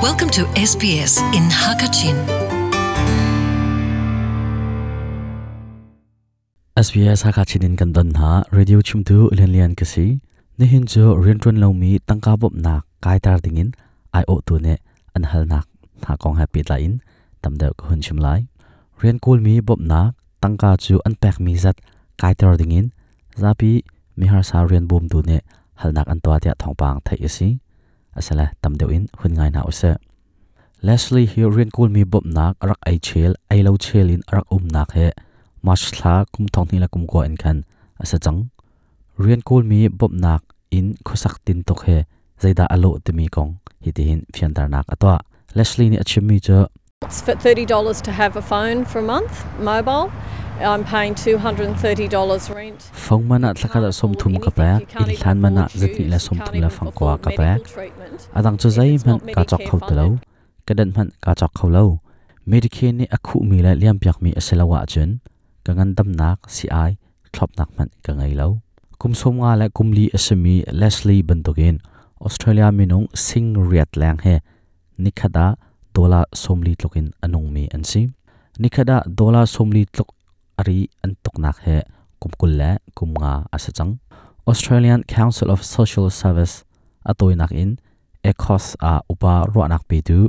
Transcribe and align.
Welcome 0.00 0.32
to 0.32 0.48
SBS 0.56 1.20
in 1.36 1.52
Hakachin. 1.52 2.16
SBS 6.72 7.28
Hakachin 7.28 7.60
in 7.68 7.76
kandan 7.76 8.16
ha 8.16 8.40
radio 8.48 8.80
chimtu 8.80 9.28
lian 9.28 9.52
lian 9.52 9.76
kasi 9.76 10.24
nihin 10.56 10.88
jo 10.88 11.20
rian 11.20 11.36
tron 11.36 11.60
lo 11.60 11.76
mi 11.76 12.00
tangka 12.00 12.32
bop 12.40 12.56
na 12.56 12.80
kai 13.04 13.20
tar 13.20 13.44
dingin 13.44 13.76
ai 14.16 14.24
o 14.24 14.40
tu 14.40 14.56
ne 14.56 14.80
an 15.12 15.28
hal 15.28 15.44
nak 15.44 15.68
na 16.00 16.16
kong 16.16 16.40
happy 16.40 16.64
la 16.72 16.80
in. 16.80 17.04
Tam 17.44 17.60
de 17.60 17.68
ko 17.76 17.92
hun 17.92 18.00
chim 18.00 18.16
lai. 18.16 18.48
Rian 19.04 19.20
kul 19.20 19.44
mi 19.44 19.60
bop 19.60 19.84
na 19.84 20.16
tangka 20.40 20.80
chu 20.80 21.04
an 21.04 21.20
pek 21.20 21.36
mi 21.44 21.60
zat 21.60 21.76
kai 22.16 22.32
tar 22.32 22.56
dingin 22.56 22.88
zapi 23.36 23.84
mi 24.16 24.32
har 24.32 24.40
sa 24.40 24.64
rian 24.64 24.88
bum 24.88 25.12
tu 25.12 25.20
ne 25.28 25.44
hal 25.84 25.92
nak 25.92 26.08
an 26.08 26.24
to 26.24 26.32
tia 26.40 26.56
thong 26.56 26.72
pang 26.80 27.04
thai 27.04 27.20
isi 27.20 27.60
asala 28.18 28.46
tam 28.62 28.74
deuh 28.80 28.92
in 28.96 29.04
hun 29.18 29.32
ngai 29.34 29.50
na 29.52 29.62
ose. 29.70 29.92
Leslie 30.82 31.26
hi 31.26 31.42
rin 31.56 31.70
kul 31.76 31.88
mi 31.88 32.04
bop 32.04 32.24
nak 32.24 32.56
rak 32.68 32.80
ai 32.88 32.98
chel 33.06 33.32
ai 33.50 33.60
lo 33.66 33.76
chel 33.76 34.08
in 34.14 34.22
rak 34.32 34.46
um 34.50 34.64
nak 34.74 34.92
he. 34.92 35.10
March 35.62 35.84
thla 35.92 36.24
kum 36.32 36.46
thong 36.54 36.68
ni 36.72 36.78
la 36.78 36.88
kum 36.92 37.06
ko 37.06 37.20
en 37.28 37.36
khan. 37.36 37.64
Asa 38.02 38.18
chang. 38.18 38.40
Rin 39.18 39.42
kul 39.48 39.62
mi 39.70 39.88
bop 39.88 40.12
nak 40.24 40.42
in 40.70 40.96
khosak 41.06 41.36
tin 41.44 41.62
tok 41.68 41.84
he. 41.86 41.98
Zaida 42.40 42.64
alo 42.74 42.98
te 43.04 43.12
mi 43.12 43.28
kong. 43.28 43.50
Hi 43.84 43.90
ti 43.96 44.02
hin 44.08 44.20
fian 44.34 44.52
dar 44.56 44.68
nak 44.68 44.86
atwa 44.94 45.20
Leslie 45.54 45.90
ni 45.90 45.96
achimi 45.98 46.26
mi 46.28 46.40
cho. 46.40 46.68
It's 47.02 47.22
for 47.22 47.34
thirty 47.34 47.64
dollars 47.64 48.00
to 48.02 48.12
have 48.12 48.36
a 48.36 48.42
phone 48.42 48.84
for 48.84 48.98
a 48.98 49.02
month, 49.02 49.44
mobile. 49.58 50.12
I'm 50.62 50.84
paying 50.84 51.14
two 51.14 51.38
hundred 51.38 51.66
and 51.68 51.78
thirty 51.80 52.06
dollars 52.06 52.50
rent. 52.50 52.80
phong 52.92 53.28
mana 53.28 53.54
thlaka 53.54 53.80
da 53.80 53.90
som 53.90 54.12
thum 54.20 54.34
ka 54.44 54.50
pa 54.58 54.80
il 55.00 55.16
than 55.22 55.40
mana 55.40 55.64
zati 55.80 56.04
la 56.12 56.18
som 56.18 56.38
thum 56.44 56.60
la 56.60 56.68
phang 56.68 56.90
kwa 56.98 57.16
ka 57.24 57.30
pa 57.38 57.50
adang 58.38 58.56
chu 58.60 58.68
zai 58.76 58.98
man 59.06 59.18
ka 59.34 59.42
chok 59.50 59.60
khau 59.68 59.80
te 59.88 59.94
lo 60.00 60.06
ka 60.66 60.72
dan 60.78 60.92
man 60.96 61.08
ka 61.24 61.32
chok 61.40 61.52
khau 61.58 61.68
lo 61.76 61.84
medicare 62.50 62.92
ni 62.98 63.06
akhu 63.16 63.36
mi 63.50 63.58
la 63.66 63.72
liam 63.80 63.96
piak 64.02 64.18
mi 64.24 64.30
aselawa 64.40 64.80
chun 64.92 65.10
ka 65.64 65.72
ngan 65.76 65.90
dam 65.96 66.08
nak 66.20 66.38
si 66.54 66.66
ai 66.82 66.92
thlop 67.32 67.50
nak 67.58 67.70
man 67.76 67.88
ka 68.04 68.12
ngai 68.18 68.32
lo 68.40 68.48
kum 69.00 69.12
som 69.20 69.34
nga 69.40 69.52
la 69.60 69.66
kum 69.76 69.88
li 69.96 70.06
asmi 70.16 70.56
leslie 70.80 71.22
bantokin 71.28 71.76
australia 72.26 72.68
minung 72.78 73.06
sing 73.26 73.46
riat 73.70 73.90
lang 74.00 74.18
he 74.24 74.36
nikhada 75.04 75.46
dola 75.94 76.20
somli 76.42 76.72
tlokin 76.80 77.06
anung 77.24 77.48
mi 77.54 77.64
ansi 77.76 78.02
nikhada 78.62 78.96
dola 79.18 79.42
somli 79.54 79.82
tlok 79.94 80.10
ari 80.60 80.78
an 81.04 81.16
toknak 81.24 81.58
he 81.64 81.76
kumkul 82.20 82.52
le 82.60 82.70
kumnga 82.96 83.32
asachang. 83.56 83.92
Australian 84.50 85.00
council 85.16 85.48
of 85.54 85.60
social 85.76 86.06
service 86.10 86.54
atoinak 87.10 87.52
in, 87.62 87.70
ecos 88.30 88.76
a 88.80 89.00
upa 89.12 89.34
roanak 89.52 89.82
pe 89.88 89.98
tu 90.08 90.28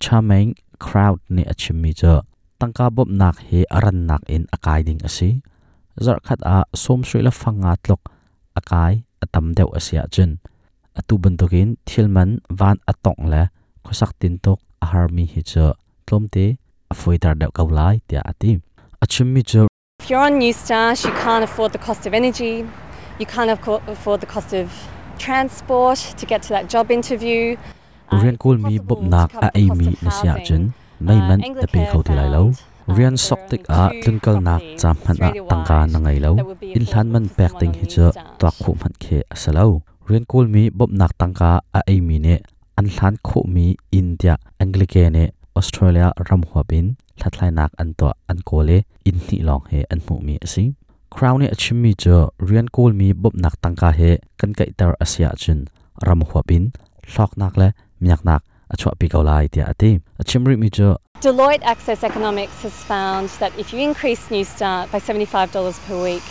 chameng 0.00 0.56
crowd 0.78 1.20
ni 1.28 1.42
achimi 1.52 1.92
cho 2.00 2.24
tangka 2.60 2.86
bob 2.94 3.08
nak 3.20 3.36
he 3.48 3.64
aran 3.76 4.08
nak 4.08 4.22
in 4.34 4.44
akai 4.56 4.80
ding 4.86 5.00
asi 5.08 5.30
zar 6.04 6.18
khat 6.26 6.40
a 6.56 6.58
som 6.82 7.00
sri 7.08 7.20
la 7.26 7.32
fanga 7.40 7.72
tlok 7.84 8.02
akai 8.58 8.92
atam 9.24 9.46
deu 9.56 9.68
asia 9.78 10.02
chun 10.14 10.30
atu 10.98 11.14
bantokin 11.22 11.68
thilman 11.88 12.30
van 12.58 12.76
atong 12.90 13.22
le, 13.32 13.42
khosak 13.84 14.12
tin 14.20 14.34
tok 14.44 14.60
ahar 14.84 15.06
mi 15.14 15.24
hi 15.32 15.40
cho 15.52 15.66
tlomte 16.06 16.44
afoitar 16.92 17.34
deu 17.40 17.50
kaulai 17.56 17.94
tia 18.08 18.20
atim 18.30 18.58
ati 19.06 19.22
achimmi 19.22 19.42
cho 19.42 19.66
If 20.02 20.10
you're 20.10 20.20
on 20.20 20.38
Newstart, 20.38 21.04
you 21.04 21.12
can't 21.24 21.44
afford 21.44 21.72
the 21.72 21.78
cost 21.78 22.06
of 22.06 22.14
energy, 22.14 22.64
you 23.18 23.26
can't 23.26 23.50
affo- 23.50 23.82
afford 23.88 24.20
the 24.20 24.26
cost 24.26 24.52
of 24.52 24.70
transport 25.18 25.98
to 26.18 26.26
get 26.26 26.42
to 26.42 26.48
that 26.50 26.68
job 26.68 26.90
interview. 26.90 27.56
Uh, 28.12 28.20
rian 28.22 28.36
kul 28.38 28.58
mi 28.58 28.76
impossible 28.76 28.86
bop 28.86 29.00
to 29.00 29.08
nak 29.10 29.32
cover 29.32 29.46
a 29.46 29.50
the 29.50 29.58
ei 29.60 29.68
cost 29.68 29.80
mi 29.80 29.88
of 29.88 30.02
na 30.02 30.10
sia 30.10 30.32
housing. 30.32 30.46
chun 30.46 30.62
mai 31.00 31.18
Uh, 31.18 31.28
man 31.28 31.40
ta 31.42 31.66
pe 31.72 31.80
khau 31.92 32.02
ti 32.02 32.12
lai 32.18 32.28
lo 32.34 32.42
Anglicare 32.42 32.96
rian 32.98 33.16
found, 33.16 33.20
sok 33.26 33.40
uh, 33.40 33.48
tik 33.50 33.62
there 33.66 33.76
a 33.76 33.80
are 33.82 33.92
tlun 34.02 34.18
kal 34.26 34.36
nak 34.48 34.62
two 34.62 34.76
cham 34.82 34.96
han 35.06 35.16
a 35.16 35.18
properties 35.18 35.48
tangka 35.50 35.78
na 35.92 35.98
ngai 36.04 36.18
lo 36.24 36.32
that 36.36 36.46
would 36.46 36.60
be 36.60 36.70
in 36.78 36.84
than 36.92 37.06
man 37.14 37.24
affordable 37.24 37.34
for 37.34 37.36
pek 37.38 37.52
ting 37.60 37.72
someone 37.72 37.80
hi 37.80 37.86
on 37.86 37.94
cho 37.94 38.06
Newstart. 38.06 38.38
to 38.40 38.48
khu 38.62 38.72
man 38.82 38.94
khe 39.02 39.18
asalo 39.34 39.66
rian 40.08 40.24
kul 40.30 40.46
mi 40.54 40.62
bop 40.78 40.90
nak 41.00 41.12
tangka 41.20 41.50
a 41.78 41.80
ei 41.92 42.00
mi 42.08 42.16
ne 42.26 42.34
an 42.78 42.86
hlan 42.94 43.14
kho 43.26 43.40
mi 43.54 43.66
india 44.00 44.34
anglike 44.62 45.02
ne 45.16 45.24
australia 45.60 46.06
ram 46.28 46.42
huapin 46.50 46.86
thlatlai 47.18 47.50
nak 47.58 47.70
an 47.82 47.94
to 47.98 48.08
an 48.30 48.38
kole 48.48 48.78
in 49.08 49.16
ni 49.28 49.38
long 49.48 49.62
he 49.70 49.80
an 49.92 50.00
mu 50.08 50.16
mi 50.26 50.34
asi 50.46 50.64
crown 51.14 51.38
ni 51.40 51.46
achim 51.54 51.78
mi 51.84 51.92
cho 52.02 52.16
rian 52.48 52.68
kul 52.74 52.92
mi 53.00 53.08
bop 53.22 53.34
nak 53.44 53.54
tangka 53.62 53.90
he 53.98 54.10
kan 54.38 54.52
kai 54.58 54.70
tar 54.78 54.92
asia 55.04 55.30
chun 55.42 55.58
ram 56.06 56.20
huapin 56.30 56.64
thlok 57.10 57.32
nak 57.40 57.54
le 57.60 57.68
miak 58.02 58.20
nak 58.28 58.42
achwa 58.72 58.90
pi 59.00 59.06
kaulai 59.12 59.44
tia 59.52 59.64
ati 59.72 59.90
achim 60.22 60.42
ri 60.48 60.56
mi 60.62 60.70
cho 60.78 60.90
Deloitte 61.24 61.64
Access 61.72 62.04
Economics 62.04 62.62
has 62.62 62.76
found 62.84 63.30
that 63.40 63.52
if 63.58 63.72
you 63.72 63.80
increase 63.80 64.28
Newstart 64.28 64.92
by 64.92 64.98
$75 65.00 65.80
per 65.86 65.96
week, 66.02 66.26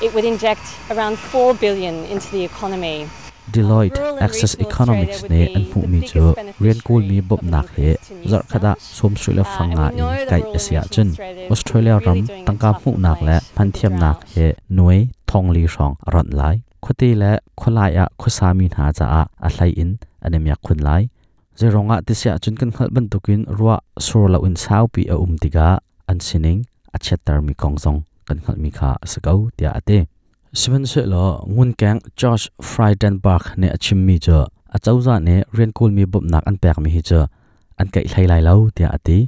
it 0.00 0.14
would 0.14 0.24
inject 0.24 0.62
around 0.92 1.18
4 1.18 1.54
billion 1.54 1.96
into 2.04 2.30
the 2.30 2.44
economy. 2.44 3.08
Deloitte 3.52 3.98
Rural 3.98 4.14
and 4.14 4.22
Access 4.22 4.52
regional 4.54 4.72
Economics 4.72 5.22
Australia 5.22 5.44
ne 5.44 5.46
would 5.46 5.56
an 5.56 5.64
be 5.64 5.72
pu 5.72 5.80
the 5.80 5.86
mi 5.88 6.00
biggest 6.00 6.14
cho 6.14 6.34
rian 6.60 6.78
kul 6.86 7.00
mi 7.00 7.08
beneficiary 7.08 7.28
bob 7.28 7.38
of 7.38 7.44
an 7.44 7.50
nak 7.50 7.68
he 7.76 7.88
increase 7.90 8.08
to 8.08 8.28
zar 8.28 8.42
khada 8.50 8.72
Newstart. 8.72 8.96
som 8.98 9.16
sui 9.16 9.34
la 9.34 9.42
Uh, 9.42 9.56
fanga 9.56 9.84
and 9.86 9.94
we 9.94 10.00
know 10.00 10.10
in 10.10 10.16
that 10.16 10.28
kai 10.30 10.40
rural 10.40 10.52
and 10.52 10.60
asia 10.60 10.80
regional 10.80 10.88
chun 10.94 11.08
Australia 11.08 11.44
is 11.44 11.50
Australia 11.54 11.94
really 11.94 12.06
ram 12.06 12.26
doing 12.26 12.40
a 12.40 12.44
tangka 12.46 12.70
tough 12.72 12.86
mu 12.86 12.92
nak 13.06 13.20
le 13.26 13.36
fight 13.40 13.54
phan 13.56 13.66
with 13.66 13.74
the 13.74 13.78
thiam 13.78 13.94
nak 14.04 14.18
drought. 14.20 14.34
he 14.34 14.46
nuai 14.76 15.00
thong 15.30 15.48
li 15.56 15.64
rong 15.74 15.94
ron 16.14 16.28
lai 16.40 16.56
khote 16.84 17.08
le 17.22 17.32
kholai 17.60 17.92
a 18.02 18.04
khosami 18.20 18.66
na 18.76 18.92
cha 18.98 19.06
a 19.20 19.22
a 19.46 19.48
hlai 19.54 19.70
in 19.82 19.90
anemya 20.24 20.54
khun 20.64 20.80
lai 20.86 21.02
zeronga 21.58 21.96
tisia 22.06 22.32
chun 22.42 22.54
kan 22.60 22.70
khal 22.76 22.88
ban 22.94 23.06
tukin 23.12 23.40
ruwa 23.58 23.76
sur 24.06 24.24
la 24.32 24.38
un 24.46 24.56
sau 24.64 24.84
pi 24.94 25.02
a 25.14 25.16
um 25.24 25.32
tiga 25.42 25.66
an 26.10 26.18
sining 26.26 26.60
a 26.96 26.98
chetar 27.04 27.38
mi 27.46 27.54
kongjong 27.62 28.00
kan 28.26 28.38
khal 28.44 28.56
mi 28.62 28.70
kha 28.78 28.90
sakau 29.12 29.38
tia 29.56 29.70
ate 29.78 29.98
sivan 30.54 30.84
se 30.86 31.02
lo 31.12 31.42
ngun 31.50 31.70
kang 31.80 32.00
Josh 32.20 32.46
Frydenbach 32.62 33.46
ne 33.60 33.68
achim 33.76 33.98
mi 34.06 34.18
cho 34.18 34.38
a 34.74 34.78
chauza 34.84 35.14
ne 35.26 35.36
rian 35.56 35.72
kul 35.78 35.90
mi 35.96 36.04
bob 36.12 36.24
nak 36.32 36.44
an 36.46 36.56
pek 36.62 36.78
mi 36.84 36.90
hi 36.96 37.00
cho 37.10 37.20
an 37.80 37.88
kai 37.94 38.04
thlai 38.10 38.26
lai 38.32 38.40
lo 38.48 38.54
tia 38.76 38.88
ati 38.96 39.18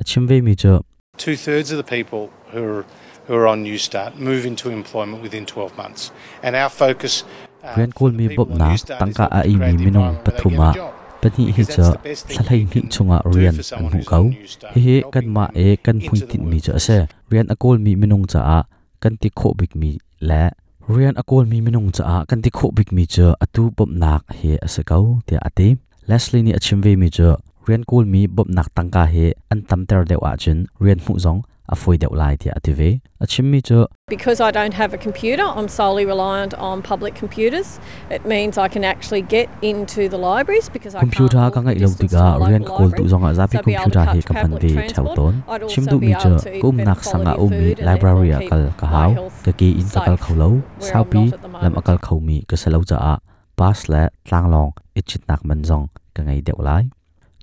achim 0.00 0.26
ve 0.28 0.40
mi 0.40 0.54
cho 0.54 0.74
Two 1.16 1.36
thirds 1.36 1.70
of 1.72 1.78
the 1.78 1.88
people 1.96 2.22
who 2.52 2.62
are, 2.70 2.84
who 3.26 3.34
are 3.38 3.46
on 3.46 3.62
New 3.62 3.78
Start 3.78 4.18
move 4.18 4.44
into 4.50 4.68
employment 4.68 5.22
within 5.22 5.46
12 5.46 5.76
months. 5.78 6.10
And 6.42 6.56
our 6.56 6.68
focus. 6.68 7.22
uh, 7.62 7.74
rian 7.78 7.92
for 7.92 7.98
kul 7.98 8.10
the 8.10 8.16
mi 8.18 8.28
people 8.28 8.44
bob 8.44 8.50
on 8.52 8.58
na 8.58 8.68
New 8.70 8.76
Start 8.82 8.98
is 9.08 9.16
tangka 9.16 9.24
that 9.30 9.32
a 9.38 9.40
we 9.48 9.54
i 9.54 9.56
create 9.56 9.72
mi 9.72 9.76
the 9.78 9.84
minung 9.86 10.08
environment 10.08 10.26
where 10.26 10.34
they 10.42 10.50
get 10.50 10.58
a 10.58 10.60
pathuma 10.60 10.68
job. 10.74 10.92
pani 11.22 11.44
hi 11.56 11.62
Because 11.62 11.70
cho 11.76 11.82
that's 11.82 11.96
the 11.96 12.08
best 12.08 12.26
thing 12.28 12.36
thalai 12.38 12.58
you 12.60 12.66
ni 12.66 12.70
can 12.74 12.88
chunga 12.96 13.18
do 13.32 13.38
rian 13.38 13.56
for 13.60 13.64
an 13.64 13.68
someone 13.70 13.92
hu 13.96 14.02
who's 14.02 14.08
kau 14.12 14.24
on 14.24 14.30
New 14.34 14.46
Start, 14.56 14.74
hi 14.74 14.80
hi 14.88 14.96
kan 15.14 15.24
helping 15.24 15.32
ma 15.36 15.46
them 15.46 15.62
e 15.64 15.76
kan 15.86 15.96
into 15.96 16.08
phuin 16.10 16.20
the 16.20 16.26
tin 16.32 16.42
mi 16.50 16.58
cho 16.66 16.72
workforce. 16.72 16.90
ase 16.90 17.08
rian 17.32 17.46
akol 17.54 17.76
mi 17.86 17.92
minung 18.02 18.26
cha 18.34 18.40
a 18.56 18.58
kan 19.02 19.14
ti 19.22 19.30
kho 19.42 19.54
bik 19.62 19.72
mi 19.84 19.90
la 20.30 20.42
rian 20.88 21.16
akol 21.16 21.48
mi 21.48 21.64
minung 21.64 21.88
cha 21.96 22.04
a 22.04 22.16
kan 22.28 22.42
ti 22.44 22.50
kho 22.50 22.68
bik 22.76 22.92
mi 22.92 23.04
cho 23.06 23.32
atu 23.44 23.72
bop 23.76 23.88
nak 23.88 24.22
he 24.38 24.60
ase 24.66 24.82
kau 24.90 25.20
tia 25.26 25.40
ati 25.48 25.76
leslie 26.08 26.42
ni 26.44 26.52
achim 26.52 26.82
ve 26.84 26.92
mi 26.96 27.08
cho 27.08 27.28
rian 27.66 27.82
kul 27.88 28.04
mi 28.04 28.26
bop 28.26 28.48
nak 28.48 28.68
tangka 28.76 29.08
he 29.08 29.32
an 29.50 29.62
tam 29.68 29.86
ter 29.88 30.04
deu 30.04 30.20
a 30.30 30.36
chun 30.36 30.58
rian 30.84 31.00
mu 31.08 31.16
zong 31.24 31.40
a 31.72 31.74
foi 31.74 31.96
deu 31.96 32.12
lai 32.20 32.36
tia 32.36 32.52
ati 32.56 32.72
ve. 32.72 33.00
Achim 33.24 33.50
mi 33.50 33.60
cho 33.62 33.86
Because 34.08 34.38
I 34.38 34.50
don't 34.50 34.74
have 34.74 34.92
a 34.92 34.98
computer, 34.98 35.42
I'm 35.42 35.66
solely 35.66 36.04
reliant 36.04 36.52
on 36.52 36.82
public 36.82 37.14
computers. 37.14 37.80
It 38.10 38.26
means 38.26 38.58
I 38.58 38.68
can 38.68 38.84
actually 38.84 39.22
get 39.22 39.48
into 39.62 40.10
the 40.10 40.18
libraries 40.18 40.68
because 40.68 40.94
I 40.94 41.00
computer 41.00 41.50
ka 41.54 41.60
ngai 41.64 41.80
lo 41.80 41.88
distance 41.88 42.12
tiga 42.12 42.24
to 42.36 42.44
a 42.44 42.48
rian 42.50 42.66
kol 42.68 42.90
tu 42.90 43.04
zonga 43.12 43.32
I'd 43.32 43.48
be 43.48 43.56
able 43.56 43.64
to 43.64 43.72
computer 43.72 44.04
he 44.12 44.20
ka 44.20 44.34
pan 44.34 44.58
ve 44.60 44.88
chau 44.92 45.06
ton. 45.14 45.40
Chim 45.70 45.86
du 45.86 45.98
mi 46.04 46.12
eat 46.12 46.60
kum 46.60 46.76
nak 46.76 47.00
sanga 47.12 47.34
food 47.40 47.80
and 47.80 47.86
library 47.88 48.36
akal 48.40 48.68
ka 48.82 48.86
hau 48.96 49.30
ka 49.44 49.52
ki 49.58 49.68
in 49.80 49.88
sakal 49.94 50.16
safe 50.16 50.24
kholo 50.24 50.48
where 50.50 50.62
I'm 50.62 50.88
saupi 50.88 51.22
not 51.24 51.34
at 51.34 51.42
the 51.42 51.48
lam 51.48 51.62
moment. 51.62 51.78
akal 51.80 51.98
khau 52.06 52.18
mi 52.26 52.36
ka 52.48 52.56
salo 52.62 52.78
cha 52.90 52.96
a 53.12 53.14
pas 53.58 53.78
la 53.92 54.02
tlang 54.26 54.46
long 54.54 54.70
ichit 54.98 55.22
nak 55.28 55.40
man 55.48 55.60
zong 55.68 55.86
ka 56.14 56.20
ngai 56.26 56.40
deu 56.46 56.58
lai 56.66 56.82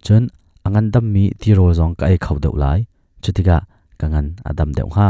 chun 0.05 0.23
angan 0.65 0.85
dam 0.93 1.05
mi 1.13 1.23
ti 1.41 1.49
rol 1.57 1.71
zong 1.79 1.93
ka 1.99 2.03
ai 2.11 2.17
khau 2.25 2.37
deu 2.43 2.55
lai 2.63 2.79
chutika 3.23 3.57
kangan 3.99 4.25
adam 4.49 4.69
deu 4.77 4.89
ha. 4.95 5.09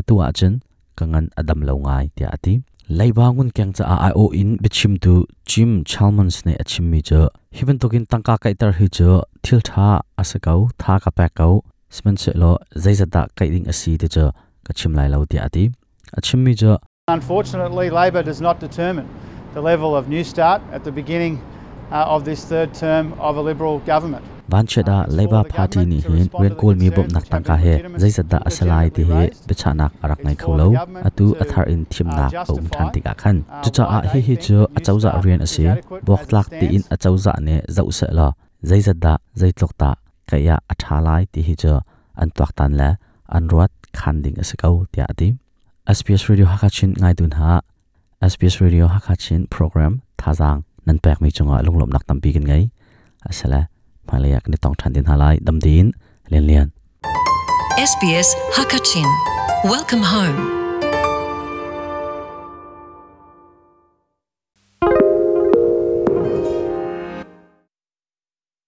Atua 0.00 0.26
chun 0.38 0.52
kangan 0.98 1.26
adam 1.40 1.60
lo 1.68 1.74
ngai 1.86 2.04
tia 2.16 2.28
ati 2.36 2.52
leibangun 2.98 3.48
kyang 3.56 3.72
cha 3.76 3.84
a 4.06 4.08
o 4.22 4.24
in 4.40 4.50
bichim 4.62 4.92
tu. 5.04 5.14
Jim 5.50 5.70
chalmons 5.90 6.36
ne 6.46 6.52
achim 6.62 6.90
mi 6.90 7.00
cho 7.08 7.20
hiban 7.56 7.78
tokin 7.80 8.04
tangka 8.10 8.34
kai 8.42 8.54
tar 8.60 8.72
hi 8.78 8.86
cho 8.96 9.10
thil 9.44 9.60
tha 9.68 9.88
asakau 10.20 10.60
tha 10.80 10.94
ka 11.04 11.10
pa 11.16 11.26
kau 11.38 11.54
sman 11.96 12.16
se 12.22 12.30
lo 12.42 12.52
zaizata 12.82 13.22
kai 13.36 13.48
ding 13.52 13.66
asi 13.72 13.92
te 14.00 14.06
cho 14.14 14.24
ka 14.66 14.72
chim 14.78 14.92
lai 14.98 15.08
lo 15.12 15.18
tia 15.30 15.40
ati 15.48 15.64
achim 16.18 16.44
mi 16.44 16.54
cho 16.54 16.78
Unfortunately, 17.08 17.88
Labor 17.88 18.22
does 18.24 18.40
not 18.40 18.58
determine 18.58 19.06
the 19.54 19.60
level 19.60 19.94
of 19.94 20.08
New 20.08 20.24
Start 20.24 20.60
at 20.72 20.82
the 20.82 20.90
beginning 20.90 21.40
uh, 21.92 22.14
of 22.14 22.24
this 22.24 22.44
third 22.44 22.74
term 22.74 23.12
of 23.20 23.36
a 23.36 23.42
Liberal 23.50 23.78
government. 23.86 24.24
van 24.48 24.66
cheda 24.66 24.96
labor 25.08 25.42
party 25.54 25.84
ni 25.84 25.98
hin 26.00 26.28
ren 26.42 26.54
kol 26.60 26.74
mi 26.80 26.88
bom 26.96 27.08
nak 27.14 27.24
tangka 27.30 27.56
he 27.64 27.74
zaizata 28.02 28.38
asalai 28.48 28.86
ti 28.96 29.02
he 29.08 29.22
bichanak 29.48 29.92
arak 30.04 30.20
ngai 30.24 30.36
kholo 30.42 30.66
atu 31.08 31.26
athar 31.42 31.64
in 31.72 31.82
thim 31.92 32.08
nak 32.18 32.32
om 32.54 32.66
than 32.74 32.86
tika 32.94 33.12
khan 33.22 33.36
chu 33.62 33.70
cha 33.76 33.84
a 33.96 33.98
hi 34.10 34.20
hi 34.26 34.36
chu 34.46 34.58
achauza 34.78 35.10
rian 35.24 35.42
ase 35.46 35.66
bok 36.06 36.22
tlak 36.28 36.46
ti 36.58 36.66
in 36.76 36.84
achauza 36.94 37.32
ne 37.46 37.56
zau 37.76 37.88
se 37.98 38.06
la 38.18 38.28
zaizat 38.70 38.96
da 39.04 39.12
zaitlok 39.40 39.72
ta 39.80 39.90
kaya 40.30 40.56
athalai 40.72 41.22
ti 41.32 41.40
hi 41.48 41.54
cho 41.62 41.74
an 42.22 42.28
tuak 42.36 42.50
tan 42.58 42.70
la 42.80 42.88
an 43.36 43.42
ruat 43.52 43.72
khan 43.98 44.16
ding 44.24 44.36
asakau 44.42 44.74
tia 44.92 45.04
ati 45.12 45.28
SPS 45.86 46.26
Radio 46.26 46.46
Hakachin 46.50 46.98
ngai 46.98 47.14
dun 47.14 47.38
ha 47.38 47.62
SPS 48.18 48.58
Radio 48.58 48.90
Hakachin 48.90 49.46
program 49.46 50.02
thazang 50.18 50.66
nan 50.82 50.98
pek 50.98 51.22
mi 51.22 51.30
chunga 51.30 51.62
lunglom 51.62 51.94
nak 51.94 52.02
tam 52.10 52.18
pi 52.18 52.34
kin 52.34 52.42
ngai 52.42 52.74
asala 53.30 53.70
malayak 54.10 54.50
ni 54.50 54.58
tong 54.58 54.74
than 54.82 54.98
din 54.98 55.06
halai 55.06 55.38
dam 55.38 55.62
din 55.62 55.94
len 56.26 56.42
lian 56.50 56.68
SPS 57.78 58.34
Hakachin 58.58 59.06
Welcome 59.62 60.02
home 60.02 60.65